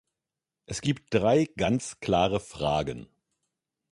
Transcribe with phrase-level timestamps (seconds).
[0.65, 3.05] Es gibt drei ganz klare Fragen.